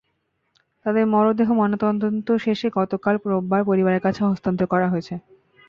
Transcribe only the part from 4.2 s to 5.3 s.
হস্তান্তর করা হয়েছে।